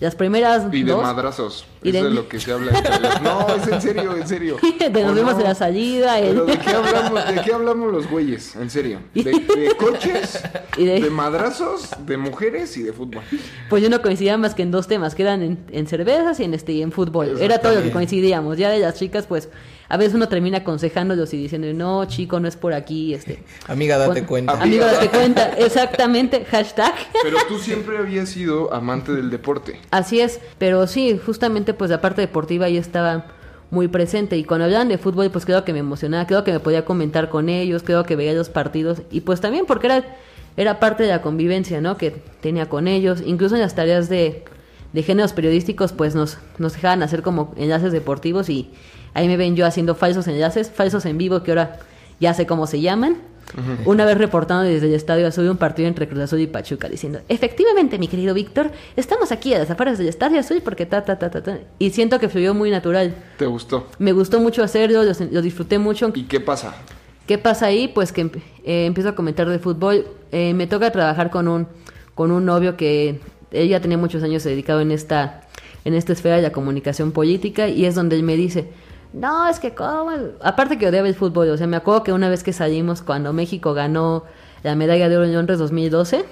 Las 0.00 0.16
primeras 0.16 0.64
Y 0.72 0.82
de 0.82 0.90
dos, 0.92 1.02
madrazos. 1.02 1.64
Y 1.82 1.90
Eso 1.90 2.02
de- 2.02 2.08
es 2.08 2.14
lo 2.14 2.28
que 2.28 2.40
se 2.40 2.52
habla. 2.52 2.72
No, 3.22 3.46
es 3.54 3.68
en 3.68 3.80
serio, 3.80 4.16
en 4.16 4.26
serio. 4.26 4.56
de 4.78 5.02
nos 5.02 5.12
¿O 5.12 5.14
vemos 5.14 5.34
no? 5.34 5.38
en 5.40 5.44
la 5.44 5.54
salida, 5.54 6.18
el- 6.18 6.30
Pero 6.34 6.46
¿de 6.46 6.58
qué 6.58 6.70
hablamos, 6.70 7.26
de 7.34 7.40
qué 7.42 7.52
hablamos 7.52 7.92
los 7.92 8.10
güeyes? 8.10 8.56
En 8.56 8.70
serio. 8.70 8.98
De, 9.14 9.22
de 9.22 9.74
coches, 9.78 10.42
Y 10.76 10.84
de- 10.84 11.00
de... 11.00 11.10
madrazos, 11.10 11.90
de 12.04 12.16
mujeres 12.16 12.76
y 12.76 12.82
de 12.82 12.92
fútbol. 12.92 13.22
Pues 13.70 13.82
yo 13.82 13.88
no 13.88 14.02
coincidía 14.02 14.36
más 14.36 14.54
que 14.54 14.62
en 14.62 14.72
dos 14.72 14.88
temas, 14.88 15.14
que 15.14 15.22
eran 15.22 15.42
en, 15.42 15.58
en 15.70 15.86
cervezas 15.86 16.40
y 16.40 16.44
en 16.44 16.54
este 16.54 16.72
y 16.72 16.82
en 16.82 16.90
fútbol. 16.90 17.36
Era 17.40 17.58
todo 17.58 17.74
lo 17.74 17.82
que 17.82 17.92
coincidíamos. 17.92 18.58
Ya 18.58 18.70
de 18.70 18.80
las 18.80 18.94
chicas, 18.98 19.26
pues, 19.26 19.48
a 19.88 19.96
veces 19.96 20.14
uno 20.14 20.28
termina 20.28 20.58
aconsejándolos 20.58 21.32
y 21.34 21.36
diciendo, 21.36 21.68
no, 21.74 22.04
chico, 22.06 22.40
no 22.40 22.48
es 22.48 22.56
por 22.56 22.72
aquí, 22.72 23.14
este. 23.14 23.42
Amiga, 23.68 23.98
date 23.98 24.12
Bueno, 24.12 24.26
cuenta. 24.26 24.62
Amigo, 24.62 24.84
date 24.84 25.08
cuenta, 25.08 25.50
exactamente, 25.58 26.44
hashtag. 26.44 26.94
Pero 27.22 27.38
tú 27.48 27.58
siempre 27.58 27.98
habías 27.98 28.30
sido 28.30 28.72
amante 28.72 29.12
del 29.12 29.30
deporte. 29.30 29.80
Así 29.90 30.20
es, 30.20 30.40
pero 30.58 30.86
sí, 30.86 31.20
justamente 31.24 31.74
pues 31.74 31.90
la 31.90 32.00
parte 32.00 32.20
deportiva 32.20 32.66
ahí 32.66 32.76
estaba 32.76 33.26
muy 33.70 33.88
presente 33.88 34.36
y 34.36 34.44
cuando 34.44 34.64
hablaban 34.64 34.88
de 34.88 34.98
fútbol 34.98 35.30
pues 35.30 35.44
creo 35.44 35.64
que 35.64 35.72
me 35.72 35.80
emocionaba, 35.80 36.26
creo 36.26 36.44
que 36.44 36.52
me 36.52 36.60
podía 36.60 36.84
comentar 36.84 37.28
con 37.28 37.48
ellos, 37.48 37.82
creo 37.82 38.04
que 38.04 38.16
veía 38.16 38.32
los 38.32 38.48
partidos 38.48 39.02
y 39.10 39.22
pues 39.22 39.40
también 39.40 39.66
porque 39.66 39.86
era, 39.88 40.04
era 40.56 40.80
parte 40.80 41.02
de 41.02 41.10
la 41.10 41.20
convivencia, 41.20 41.80
¿no? 41.80 41.96
Que 41.96 42.12
tenía 42.40 42.68
con 42.68 42.88
ellos, 42.88 43.22
incluso 43.24 43.56
en 43.56 43.60
las 43.60 43.74
tareas 43.74 44.08
de, 44.08 44.44
de 44.92 45.02
géneros 45.02 45.32
periodísticos 45.32 45.92
pues 45.92 46.14
nos, 46.14 46.38
nos 46.58 46.74
dejaban 46.74 47.02
hacer 47.02 47.22
como 47.22 47.52
enlaces 47.56 47.92
deportivos 47.92 48.48
y 48.48 48.70
ahí 49.14 49.28
me 49.28 49.36
ven 49.36 49.56
yo 49.56 49.66
haciendo 49.66 49.94
falsos 49.94 50.28
enlaces, 50.28 50.70
falsos 50.70 51.06
en 51.06 51.16
vivo 51.18 51.42
que 51.42 51.52
ahora 51.52 51.78
ya 52.20 52.34
sé 52.34 52.46
cómo 52.46 52.66
se 52.66 52.80
llaman. 52.80 53.16
Una 53.84 54.04
vez 54.04 54.18
reportando 54.18 54.64
desde 54.64 54.88
el 54.88 54.94
Estadio 54.94 55.28
Azul 55.28 55.48
un 55.48 55.58
partido 55.58 55.86
entre 55.86 56.08
Cruz 56.08 56.22
Azul 56.22 56.40
y 56.40 56.48
Pachuca, 56.48 56.88
diciendo, 56.88 57.20
efectivamente, 57.28 57.98
mi 57.98 58.08
querido 58.08 58.34
Víctor, 58.34 58.72
estamos 58.96 59.30
aquí 59.30 59.54
a 59.54 59.60
las 59.60 59.70
afueras 59.70 59.96
del 59.96 60.08
Estadio 60.08 60.40
Azul 60.40 60.60
porque 60.64 60.86
ta, 60.86 61.04
ta, 61.04 61.20
ta, 61.20 61.30
ta, 61.30 61.40
ta. 61.40 61.58
Y 61.78 61.90
siento 61.90 62.18
que 62.18 62.28
fluyó 62.28 62.52
muy 62.52 62.70
natural. 62.72 63.14
¿Te 63.36 63.46
gustó? 63.46 63.86
Me 63.98 64.12
gustó 64.12 64.40
mucho 64.40 64.64
hacerlo, 64.64 65.04
lo, 65.04 65.12
lo 65.30 65.42
disfruté 65.42 65.78
mucho. 65.78 66.10
¿Y 66.14 66.24
qué 66.24 66.40
pasa? 66.40 66.74
¿Qué 67.28 67.38
pasa 67.38 67.66
ahí? 67.66 67.86
Pues 67.86 68.12
que 68.12 68.22
eh, 68.64 68.86
empiezo 68.86 69.10
a 69.10 69.14
comentar 69.14 69.48
de 69.48 69.58
fútbol. 69.60 70.06
Eh, 70.32 70.52
me 70.54 70.66
toca 70.66 70.90
trabajar 70.90 71.30
con 71.30 71.46
un, 71.46 71.68
con 72.16 72.32
un 72.32 72.44
novio 72.44 72.76
que 72.76 73.20
él 73.52 73.68
ya 73.68 73.80
tenía 73.80 73.98
muchos 73.98 74.22
años 74.24 74.42
dedicado 74.42 74.80
en 74.80 74.90
esta, 74.90 75.42
en 75.84 75.94
esta 75.94 76.12
esfera 76.12 76.36
de 76.36 76.42
la 76.42 76.50
comunicación 76.50 77.12
política 77.12 77.68
y 77.68 77.84
es 77.84 77.94
donde 77.94 78.16
él 78.16 78.24
me 78.24 78.36
dice, 78.36 78.68
no, 79.14 79.48
es 79.48 79.60
que 79.60 79.74
como... 79.74 80.10
Aparte 80.42 80.76
que 80.76 80.88
odiaba 80.88 81.06
el 81.06 81.14
fútbol, 81.14 81.48
o 81.48 81.56
sea, 81.56 81.68
me 81.68 81.76
acuerdo 81.76 82.02
que 82.02 82.12
una 82.12 82.28
vez 82.28 82.42
que 82.42 82.52
salimos 82.52 83.00
cuando 83.00 83.32
México 83.32 83.72
ganó 83.72 84.24
la 84.64 84.74
medalla 84.74 85.08
de 85.08 85.16
oro 85.16 85.24
en 85.24 85.34
Londres 85.34 85.58
2012, 85.60 86.24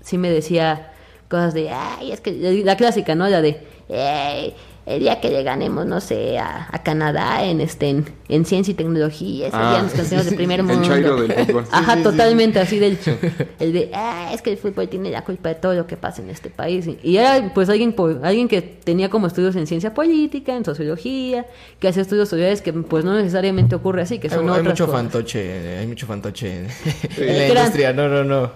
sí 0.00 0.16
me 0.16 0.30
decía 0.30 0.92
cosas 1.28 1.52
de, 1.52 1.70
ay, 1.70 2.10
es 2.10 2.22
que 2.22 2.62
la 2.64 2.76
clásica, 2.76 3.14
¿no? 3.14 3.28
La 3.28 3.42
de, 3.42 3.66
"Ey, 3.90 4.54
el 4.84 5.00
día 5.00 5.20
que 5.20 5.30
le 5.30 5.42
ganemos, 5.44 5.86
no 5.86 6.00
sé, 6.00 6.38
a, 6.38 6.68
a 6.70 6.82
Canadá 6.82 7.44
en 7.44 7.60
este 7.60 7.88
en, 7.88 8.04
en 8.28 8.44
ciencia 8.44 8.72
y 8.72 8.74
tecnología, 8.74 9.46
ese 9.48 9.56
Ah, 9.56 9.70
día 9.74 9.82
nos 9.84 9.92
canciones 9.92 10.28
de 10.28 10.36
primer 10.36 10.60
el 10.60 10.66
mundo. 10.66 10.88
chairo 10.88 11.16
del 11.22 11.32
fútbol. 11.32 11.64
Ajá, 11.72 11.92
Sí, 11.94 11.98
sí, 11.98 12.04
sí, 12.04 12.10
totalmente 12.10 12.58
así 12.60 12.78
del 12.80 12.98
el 13.60 13.72
de, 13.72 13.90
ah, 13.94 14.30
es 14.34 14.42
que 14.42 14.50
el 14.50 14.58
fútbol 14.58 14.88
tiene 14.88 15.10
la 15.10 15.22
culpa 15.22 15.50
de 15.50 15.54
todo 15.56 15.74
lo 15.74 15.86
que 15.86 15.96
pasa 15.96 16.20
en 16.22 16.30
este 16.30 16.50
país. 16.50 16.88
Y- 17.02 17.16
era 17.16 17.52
pues 17.54 17.68
alguien 17.68 17.94
alguien 18.24 18.48
que 18.48 18.60
tenía 18.62 19.08
como 19.08 19.26
estudios 19.28 19.54
en 19.56 19.66
ciencia 19.66 19.94
política, 19.94 20.56
en 20.56 20.64
sociología, 20.64 21.46
que 21.78 21.88
hacía 21.88 22.02
estudios 22.02 22.28
sociales 22.28 22.60
que 22.62 22.72
pues 22.72 23.04
no 23.04 23.14
necesariamente 23.14 23.74
ocurre 23.76 24.02
así, 24.02 24.18
que 24.18 24.26
Hay, 24.28 24.34
son 24.34 24.44
hay 24.46 24.50
otras 24.60 24.64
mucho 24.74 24.86
cosas. 24.86 25.00
fantoche, 25.02 25.78
hay 25.78 25.86
mucho 25.86 26.06
fantoche 26.06 26.58
en, 26.58 26.66
la 27.36 27.48
industria. 27.48 27.92
No, 27.92 28.08
no, 28.08 28.24
no. 28.24 28.50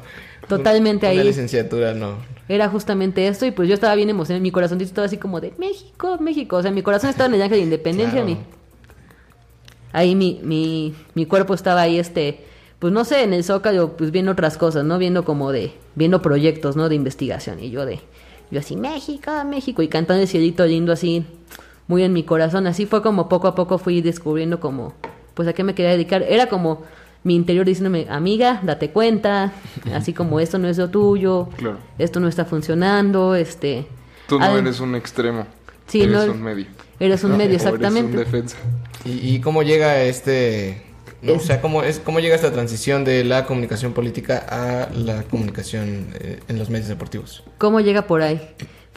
Totalmente 0.49 1.07
ahí. 1.07 1.23
licenciatura, 1.23 1.95
no. 1.95 2.17
Era 2.49 2.69
justamente 2.69 3.27
esto 3.27 3.45
y 3.47 3.51
pues 3.51 3.69
yo 3.69 3.75
estaba 3.75 3.95
bien 3.95 4.09
emocionado, 4.11 4.43
mi 4.43 4.51
corazoncito 4.53 4.89
estaba 4.89 5.07
así 5.07 5.17
como 5.17 5.41
de 5.41 5.53
México, 5.59 6.19
México, 6.21 6.57
o 6.57 6.63
sea, 6.63 6.71
mi 6.71 6.83
corazón 6.83 7.11
estaba 7.11 7.29
en 7.29 7.35
el 7.35 7.43
ángel 7.43 7.59
de 7.59 7.65
independencia, 7.65 8.23
Claro. 8.23 8.27
mi 8.27 8.39
ahí 9.93 10.15
mi, 10.15 10.41
mi, 10.43 10.95
mi 11.15 11.27
cuerpo 11.27 11.55
estaba 11.55 11.81
ahí 11.83 11.99
este 11.99 12.45
pues 12.79 12.93
no 12.93 13.05
sé, 13.05 13.23
en 13.23 13.33
el 13.33 13.43
Zócalo, 13.43 13.97
pues 13.97 14.11
viendo 14.11 14.33
otras 14.33 14.59
cosas, 14.59 14.85
¿no? 14.85 14.99
Viendo 14.99 15.25
como 15.25 15.51
de, 15.51 15.73
viendo 15.95 16.21
proyectos, 16.21 16.77
¿no? 16.77 16.89
De 16.89 16.95
investigación. 16.95 17.59
Y 17.59 17.71
yo 17.71 17.87
de, 17.87 18.01
yo 18.51 18.61
así, 18.61 18.77
México, 18.77 19.31
México, 19.47 19.83
y 19.83 19.89
cantando 19.89 20.23
el 20.23 20.29
cielito 20.29 20.67
lindo 20.67 20.93
así, 20.93 21.25
muy 21.89 22.03
en 22.03 22.13
mi 22.13 22.23
corazón. 22.23 22.67
Así 22.67 22.85
fue 22.85 23.03
como 23.03 23.29
poco 23.29 23.49
a 23.49 23.55
poco 23.55 23.79
fui 23.79 24.03
descubriendo 24.03 24.61
como, 24.61 24.93
pues 25.35 25.49
a 25.49 25.55
qué 25.55 25.65
me 25.65 25.75
quería 25.75 25.93
dedicar. 25.93 26.23
Era 26.23 26.49
como 26.49 26.83
mi 27.27 27.35
interior 27.35 27.67
diciéndome, 27.67 28.07
amiga, 28.09 28.61
date 28.63 28.91
cuenta, 28.91 29.53
así 29.93 30.13
como 30.13 30.39
esto 30.45 30.59
no 30.59 30.69
es 30.69 30.79
lo 30.79 30.89
tuyo, 30.91 31.49
Claro. 31.57 31.79
esto 31.99 32.21
no 32.21 32.29
está 32.29 32.45
funcionando, 32.45 33.35
este... 33.35 33.87
Tú 34.29 34.39
no 34.39 34.45
al- 34.45 34.59
eres 34.59 34.79
un 34.81 34.95
extremo. 34.95 35.45
Sí, 35.89 36.03
eres 36.03 36.27
no- 36.27 36.33
un 36.33 36.43
medio. 36.43 36.67
Eres 37.01 37.25
un 37.25 37.33
medio, 37.37 37.51
eres 37.57 37.65
exactamente. 37.65 38.11
un 38.13 38.17
defensa. 38.25 38.57
¿Y, 39.05 39.35
y 39.35 39.41
cómo 39.41 39.63
llega 39.65 40.01
este... 40.03 40.83
no? 41.23 41.33
Es- 41.33 41.43
O 41.43 41.47
sea, 41.47 41.61
¿cómo, 41.61 41.83
es, 41.83 41.99
¿cómo 41.99 42.21
llega 42.21 42.37
esta 42.37 42.53
transición 42.53 43.05
de 43.05 43.25
la 43.25 43.45
comunicación 43.45 43.93
política 43.93 44.47
a 44.49 44.89
la 44.95 45.25
comunicación 45.25 46.07
eh, 46.21 46.39
en 46.49 46.59
los 46.61 46.71
medios 46.71 46.89
deportivos? 46.89 47.43
¿Cómo 47.59 47.81
llega 47.81 48.07
por 48.07 48.23
ahí? 48.23 48.41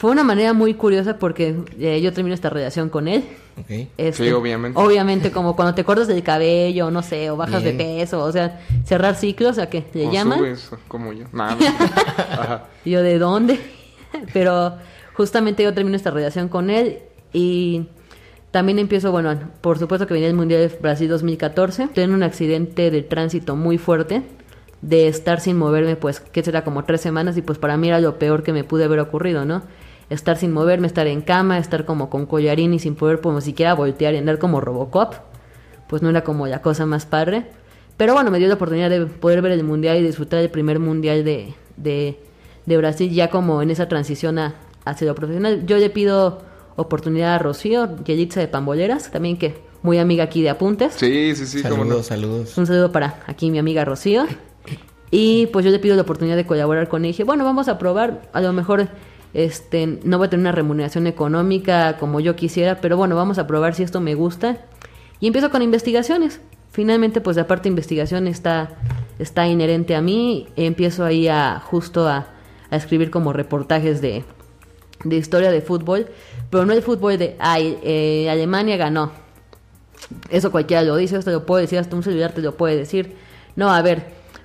Fue 0.00 0.10
una 0.10 0.24
manera 0.24 0.54
muy 0.54 0.72
curiosa 0.72 1.18
porque 1.18 1.54
eh, 1.78 2.00
yo 2.00 2.10
termino 2.14 2.32
esta 2.32 2.48
relación 2.48 2.88
con 2.88 3.06
él. 3.06 3.22
Ok. 3.58 3.88
Este, 3.98 4.24
Sí, 4.24 4.30
obviamente. 4.30 4.80
Obviamente, 4.80 5.30
como 5.30 5.54
cuando 5.54 5.74
te 5.74 5.84
cortas 5.84 6.08
del 6.08 6.22
cabello, 6.22 6.90
no 6.90 7.02
sé, 7.02 7.30
o 7.30 7.36
bajas 7.36 7.62
Bien. 7.62 7.76
de 7.76 7.84
peso, 7.84 8.24
o 8.24 8.32
sea, 8.32 8.62
cerrar 8.86 9.14
ciclos, 9.16 9.58
a 9.58 9.68
que 9.68 9.84
le 9.92 10.06
O 10.08 10.10
llaman. 10.10 10.38
subes, 10.38 10.70
como 10.88 11.12
yo. 11.12 11.26
Ajá. 11.38 12.64
Y 12.82 12.92
yo, 12.92 13.02
¿de 13.02 13.18
dónde? 13.18 13.60
Pero 14.32 14.76
justamente 15.12 15.62
yo 15.64 15.74
termino 15.74 15.96
esta 15.96 16.10
relación 16.10 16.48
con 16.48 16.70
él 16.70 17.00
y 17.34 17.82
también 18.52 18.78
empiezo, 18.78 19.12
bueno, 19.12 19.38
por 19.60 19.78
supuesto 19.78 20.06
que 20.06 20.14
venía 20.14 20.30
el 20.30 20.34
Mundial 20.34 20.66
de 20.66 20.74
Brasil 20.78 21.10
2014. 21.10 21.88
Tuve 21.88 22.06
un 22.06 22.22
accidente 22.22 22.90
de 22.90 23.02
tránsito 23.02 23.54
muy 23.54 23.76
fuerte, 23.76 24.22
de 24.80 25.08
estar 25.08 25.40
sin 25.40 25.58
moverme, 25.58 25.96
pues, 25.96 26.20
que 26.20 26.42
será 26.42 26.64
como 26.64 26.84
tres 26.84 27.02
semanas 27.02 27.36
y 27.36 27.42
pues 27.42 27.58
para 27.58 27.76
mí 27.76 27.88
era 27.88 28.00
lo 28.00 28.18
peor 28.18 28.42
que 28.42 28.54
me 28.54 28.64
pude 28.64 28.84
haber 28.84 29.00
ocurrido, 29.00 29.44
¿no? 29.44 29.62
Estar 30.10 30.36
sin 30.36 30.52
moverme, 30.52 30.86
estar 30.86 31.06
en 31.06 31.22
cama, 31.22 31.58
estar 31.58 31.84
como 31.84 32.10
con 32.10 32.26
collarín 32.26 32.74
y 32.74 32.78
sin 32.78 32.96
poder 32.96 33.20
como 33.20 33.40
siquiera 33.40 33.74
voltear 33.74 34.12
y 34.14 34.18
andar 34.18 34.38
como 34.38 34.60
Robocop, 34.60 35.14
pues 35.88 36.02
no 36.02 36.10
era 36.10 36.24
como 36.24 36.46
la 36.46 36.60
cosa 36.60 36.84
más 36.84 37.06
padre. 37.06 37.46
Pero 37.96 38.14
bueno, 38.14 38.30
me 38.30 38.38
dio 38.38 38.48
la 38.48 38.54
oportunidad 38.54 38.90
de 38.90 39.06
poder 39.06 39.40
ver 39.40 39.52
el 39.52 39.62
mundial 39.62 39.98
y 39.98 40.02
disfrutar 40.02 40.40
del 40.40 40.50
primer 40.50 40.78
mundial 40.78 41.24
de, 41.24 41.54
de, 41.76 42.18
de 42.66 42.76
Brasil 42.76 43.10
ya 43.12 43.30
como 43.30 43.62
en 43.62 43.70
esa 43.70 43.88
transición 43.88 44.38
a, 44.38 44.54
hacia 44.84 45.06
lo 45.06 45.14
profesional. 45.14 45.64
Yo 45.66 45.76
le 45.76 45.90
pido 45.90 46.42
oportunidad 46.76 47.34
a 47.34 47.38
Rocío, 47.38 48.02
Yelitza 48.04 48.40
de 48.40 48.48
Pamboleras, 48.48 49.10
también 49.10 49.36
que 49.36 49.58
muy 49.82 49.98
amiga 49.98 50.24
aquí 50.24 50.42
de 50.42 50.50
Apuntes. 50.50 50.94
Sí, 50.94 51.34
sí, 51.36 51.46
sí, 51.46 51.62
cómo 51.62 51.84
no. 51.84 52.02
saludos, 52.02 52.06
saludos. 52.06 52.58
Un 52.58 52.66
saludo 52.66 52.92
para 52.92 53.22
aquí 53.26 53.50
mi 53.50 53.58
amiga 53.58 53.84
Rocío. 53.84 54.26
Y 55.10 55.46
pues 55.48 55.64
yo 55.64 55.70
le 55.70 55.78
pido 55.78 55.96
la 55.96 56.02
oportunidad 56.02 56.36
de 56.36 56.46
colaborar 56.46 56.88
con 56.88 57.04
ella. 57.04 57.08
Y 57.08 57.12
dije, 57.12 57.24
bueno, 57.24 57.44
vamos 57.44 57.68
a 57.68 57.78
probar. 57.78 58.28
A 58.32 58.40
lo 58.40 58.52
mejor 58.52 58.88
este 59.34 59.98
no 60.04 60.18
voy 60.18 60.26
a 60.26 60.30
tener 60.30 60.42
una 60.42 60.52
remuneración 60.52 61.06
económica 61.06 61.96
como 61.98 62.20
yo 62.20 62.36
quisiera, 62.36 62.80
pero 62.80 62.96
bueno, 62.96 63.16
vamos 63.16 63.38
a 63.38 63.46
probar 63.46 63.74
si 63.74 63.82
esto 63.82 64.00
me 64.00 64.14
gusta. 64.14 64.58
Y 65.20 65.26
empiezo 65.26 65.50
con 65.50 65.62
investigaciones. 65.62 66.40
Finalmente, 66.72 67.20
pues 67.20 67.36
la 67.36 67.46
parte 67.46 67.64
de 67.64 67.70
investigación 67.70 68.26
está, 68.26 68.70
está 69.18 69.46
inherente 69.46 69.94
a 69.94 70.00
mí. 70.00 70.48
Empiezo 70.56 71.04
ahí 71.04 71.28
a 71.28 71.60
justo 71.60 72.08
a, 72.08 72.28
a 72.70 72.76
escribir 72.76 73.10
como 73.10 73.32
reportajes 73.32 74.00
de, 74.00 74.24
de 75.04 75.16
historia 75.16 75.50
de 75.50 75.60
fútbol, 75.60 76.06
pero 76.48 76.64
no 76.64 76.72
el 76.72 76.82
fútbol 76.82 77.18
de, 77.18 77.36
ay, 77.38 77.76
eh, 77.82 78.30
Alemania 78.30 78.76
ganó. 78.76 79.10
Eso 80.30 80.50
cualquiera 80.50 80.82
lo 80.82 80.96
dice, 80.96 81.16
esto 81.18 81.30
lo 81.30 81.44
puede 81.44 81.62
decir, 81.62 81.78
hasta 81.78 81.94
un 81.96 82.02
celular 82.02 82.32
te 82.32 82.40
lo 82.40 82.56
puede 82.56 82.76
decir. 82.76 83.14
No, 83.56 83.70
a 83.70 83.82
ver, 83.82 84.04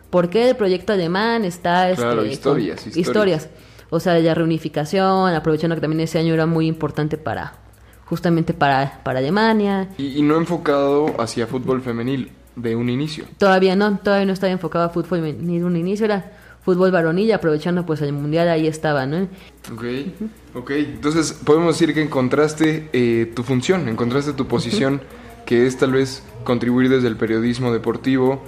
¿por 0.10 0.30
qué 0.30 0.50
el 0.50 0.56
proyecto 0.56 0.94
alemán 0.94 1.46
está... 1.46 1.92
Claro, 1.96 2.22
este, 2.22 2.34
historias, 2.34 2.82
con- 2.84 3.00
historias. 3.00 3.50
O 3.90 4.00
sea, 4.00 4.18
la 4.20 4.34
reunificación, 4.34 5.34
aprovechando 5.34 5.76
que 5.76 5.82
también 5.82 6.02
ese 6.02 6.20
año 6.20 6.34
era 6.34 6.46
muy 6.46 6.68
importante 6.68 7.18
para, 7.18 7.54
justamente 8.06 8.54
para, 8.54 9.02
para 9.04 9.20
Alemania. 9.20 9.90
Y, 9.98 10.18
y 10.18 10.22
no 10.22 10.38
enfocado 10.38 11.14
hacia 11.20 11.48
fútbol 11.48 11.82
femenil 11.82 12.32
de 12.56 12.76
un 12.76 12.90
inicio. 12.90 13.26
Todavía 13.38 13.76
no, 13.76 13.98
todavía 14.00 14.26
no 14.26 14.34
estaba 14.34 14.52
enfocado 14.52 14.86
a 14.86 14.90
fútbol 14.90 15.22
ni 15.42 15.60
de 15.60 15.66
un 15.66 15.76
inicio, 15.76 16.06
era 16.06 16.32
fútbol 16.64 16.90
varonil, 16.90 17.32
aprovechando 17.32 17.86
pues 17.86 18.02
el 18.02 18.12
mundial 18.14 18.48
ahí 18.50 18.66
estaba, 18.66 19.06
¿no? 19.06 19.28
Ok, 19.72 19.84
ok. 20.56 20.72
Entonces 20.72 21.34
podemos 21.34 21.78
decir 21.78 21.94
que 21.94 22.02
encontraste 22.02 22.90
eh, 22.94 23.32
tu 23.36 23.44
función, 23.44 23.88
encontraste 23.88 24.34
tu 24.34 24.48
posición, 24.48 25.02
que 25.46 25.68
es 25.68 25.78
tal 25.78 25.92
vez 25.92 26.24
contribuir 26.44 26.90
desde 26.90 27.08
el 27.08 27.18
periodismo 27.18 27.72
deportivo 27.72 28.42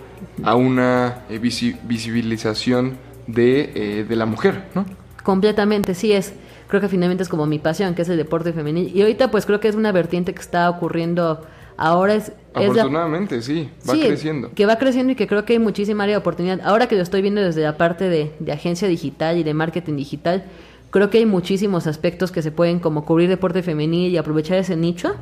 a 0.44 0.56
una 0.56 1.20
eh, 1.29 1.39
visi- 1.39 1.77
visibilización 1.84 2.98
de, 3.27 3.72
eh, 3.75 4.06
de 4.08 4.15
la 4.15 4.25
mujer, 4.25 4.63
¿no? 4.74 4.86
Completamente, 5.27 5.93
sí 5.93 6.13
es. 6.13 6.31
Creo 6.69 6.79
que 6.79 6.88
finalmente 6.88 7.22
es 7.22 7.27
como 7.27 7.46
mi 7.48 7.60
pasión, 7.60 7.96
que 7.96 8.03
es 8.03 8.07
el 8.07 8.15
deporte 8.15 8.53
femenil. 8.53 8.96
Y 8.96 9.01
ahorita 9.01 9.29
pues 9.29 9.46
creo 9.46 9.60
que 9.60 9.67
es 9.67 9.75
una 9.75 9.91
vertiente 9.91 10.34
que 10.34 10.39
está 10.39 10.69
ocurriendo 10.69 11.41
ahora. 11.75 12.13
Es, 12.15 12.29
es 12.29 12.34
la- 12.55 12.67
Afortunadamente, 12.84 13.41
sí, 13.41 13.69
va 13.86 13.93
Sí, 13.96 14.03
creciendo. 14.07 14.51
Que 14.55 14.65
va 14.65 14.77
creciendo 14.77 15.12
y 15.12 15.15
que 15.17 15.27
creo 15.27 15.43
que 15.43 15.51
hay 15.51 15.60
muchísima 15.60 16.05
área 16.05 16.13
de 16.15 16.19
oportunidad. 16.19 16.62
Ahora 16.63 16.88
que 16.88 16.96
lo 16.96 17.01
estoy 17.01 17.22
viendo 17.22 17.41
desde 17.41 17.62
la 17.62 17.75
parte 17.75 18.07
de, 18.07 18.31
de 18.39 18.51
agencia 18.53 18.88
digital 18.88 19.38
y 19.38 19.43
de 19.43 19.53
marketing 19.53 19.98
digital, 19.98 20.46
creo 20.91 21.10
que 21.10 21.17
hay 21.17 21.25
muchísimos 21.25 21.88
aspectos 21.88 22.31
que 22.31 22.41
se 22.41 22.53
pueden 22.53 22.79
como 22.79 23.03
cubrir 23.03 23.27
deporte 23.27 23.63
femenil 23.63 24.13
y 24.13 24.17
aprovechar 24.17 24.57
ese 24.60 24.77
nicho 24.77 25.13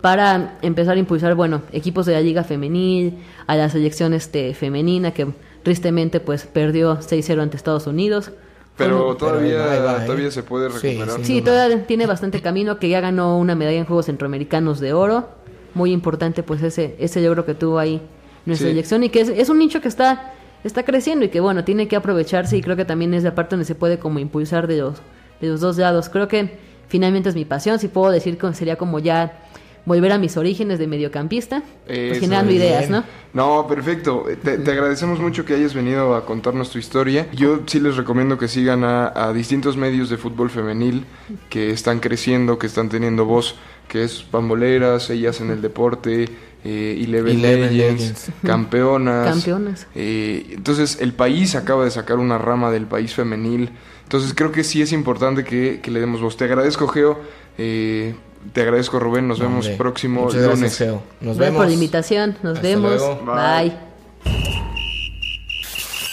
para 0.00 0.58
empezar 0.62 0.94
a 0.94 1.00
impulsar, 1.00 1.34
bueno, 1.34 1.62
equipos 1.72 2.06
de 2.06 2.12
la 2.12 2.20
liga 2.20 2.44
femenil, 2.44 3.14
a 3.48 3.56
la 3.56 3.68
selección 3.68 4.14
este, 4.14 4.54
femenina 4.54 5.10
que 5.10 5.26
tristemente 5.64 6.20
pues 6.20 6.44
perdió 6.44 7.00
6-0 7.00 7.40
ante 7.40 7.56
Estados 7.56 7.88
Unidos. 7.88 8.30
Pero 8.76 9.14
todavía, 9.16 9.58
va, 9.58 10.02
¿eh? 10.02 10.06
todavía 10.06 10.30
se 10.30 10.42
puede 10.42 10.68
recuperar. 10.68 11.24
Sí, 11.24 11.40
todavía 11.42 11.86
tiene 11.86 12.06
bastante 12.06 12.42
camino, 12.42 12.78
que 12.78 12.88
ya 12.88 13.00
ganó 13.00 13.38
una 13.38 13.54
medalla 13.54 13.78
en 13.78 13.84
Juegos 13.84 14.06
Centroamericanos 14.06 14.80
de 14.80 14.92
Oro. 14.92 15.28
Muy 15.74 15.92
importante, 15.92 16.42
pues, 16.42 16.62
ese, 16.62 16.96
ese 16.98 17.20
logro 17.20 17.44
que 17.44 17.54
tuvo 17.54 17.78
ahí 17.78 18.02
nuestra 18.46 18.66
Sí. 18.68 18.72
selección 18.72 19.04
y 19.04 19.10
que 19.10 19.20
es, 19.20 19.28
es 19.28 19.48
un 19.48 19.58
nicho 19.58 19.80
que 19.80 19.88
está, 19.88 20.32
está 20.64 20.82
creciendo 20.84 21.24
y 21.24 21.28
que, 21.28 21.40
bueno, 21.40 21.62
tiene 21.64 21.86
que 21.88 21.96
aprovecharse 21.96 22.56
y 22.56 22.62
creo 22.62 22.76
que 22.76 22.84
también 22.84 23.14
es 23.14 23.22
la 23.22 23.34
parte 23.34 23.50
donde 23.50 23.64
se 23.64 23.74
puede 23.76 23.98
como 23.98 24.18
impulsar 24.18 24.66
de 24.66 24.78
los, 24.78 24.96
de 25.40 25.48
los 25.48 25.60
dos 25.60 25.78
lados. 25.78 26.08
Creo 26.08 26.26
que 26.28 26.58
finalmente 26.88 27.28
es 27.28 27.34
mi 27.36 27.44
pasión, 27.44 27.78
si 27.78 27.88
puedo 27.88 28.10
decir 28.10 28.38
que 28.38 28.52
sería 28.54 28.76
como 28.76 28.98
ya 28.98 29.43
volver 29.86 30.12
a 30.12 30.18
mis 30.18 30.36
orígenes 30.36 30.78
de 30.78 30.86
mediocampista, 30.86 31.62
pues 31.86 32.18
generando 32.18 32.52
ideas. 32.52 32.88
¿no? 32.88 33.04
No, 33.32 33.66
perfecto. 33.66 34.24
Te, 34.42 34.58
te 34.58 34.70
agradecemos 34.70 35.20
mucho 35.20 35.44
que 35.44 35.54
hayas 35.54 35.74
venido 35.74 36.14
a 36.14 36.24
contarnos 36.24 36.70
tu 36.70 36.78
historia. 36.78 37.28
Yo 37.32 37.60
sí 37.66 37.80
les 37.80 37.96
recomiendo 37.96 38.38
que 38.38 38.48
sigan 38.48 38.84
a, 38.84 39.12
a 39.14 39.32
distintos 39.32 39.76
medios 39.76 40.08
de 40.08 40.16
fútbol 40.16 40.50
femenil 40.50 41.04
que 41.50 41.70
están 41.70 42.00
creciendo, 42.00 42.58
que 42.58 42.66
están 42.66 42.88
teniendo 42.88 43.24
voz, 43.24 43.56
que 43.88 44.04
es 44.04 44.24
Bamboleras, 44.30 45.10
Ellas 45.10 45.40
en 45.40 45.50
el 45.50 45.60
Deporte, 45.60 46.28
eh, 46.64 47.02
Eleven, 47.04 47.38
Eleven 47.38 47.76
Legends, 47.76 48.00
Legends. 48.02 48.30
Campeonas. 48.42 49.28
Campeonas. 49.28 49.86
Eh, 49.94 50.46
entonces, 50.52 50.98
el 51.00 51.12
país 51.12 51.54
acaba 51.56 51.84
de 51.84 51.90
sacar 51.90 52.18
una 52.18 52.38
rama 52.38 52.70
del 52.70 52.86
país 52.86 53.12
femenil. 53.12 53.70
Entonces, 54.04 54.32
creo 54.34 54.50
que 54.50 54.64
sí 54.64 54.80
es 54.80 54.92
importante 54.92 55.44
que, 55.44 55.80
que 55.82 55.90
le 55.90 56.00
demos 56.00 56.22
voz. 56.22 56.36
Te 56.36 56.44
agradezco, 56.44 56.88
Geo. 56.88 57.20
Eh, 57.58 58.14
te 58.52 58.62
agradezco, 58.62 58.98
Rubén. 59.00 59.26
Nos 59.28 59.38
vemos 59.40 59.64
Hombre, 59.66 59.76
próximo 59.78 60.22
muchas 60.22 60.40
lunes. 60.42 60.58
gracias, 60.60 60.78
Geo. 60.78 60.94
Nos 61.20 61.36
Gracias 61.36 61.38
vemos. 61.38 61.56
por 61.58 61.66
la 61.66 61.72
invitación, 61.74 62.36
nos 62.42 62.56
Hasta 62.56 62.68
vemos. 62.68 62.90
luego. 62.96 63.24
Bye. 63.26 63.72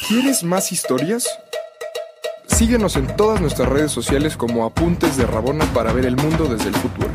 ¿Quieres 0.07 0.43
más 0.43 0.71
historias? 0.71 1.27
Síguenos 2.47 2.95
en 2.95 3.07
todas 3.15 3.39
nuestras 3.41 3.69
redes 3.69 3.91
sociales 3.91 4.35
como 4.37 4.65
Apuntes 4.65 5.17
de 5.17 5.25
Rabona 5.25 5.65
para 5.73 5.93
ver 5.93 6.05
el 6.05 6.15
mundo 6.17 6.45
desde 6.45 6.67
el 6.69 6.75
fútbol. 6.75 7.09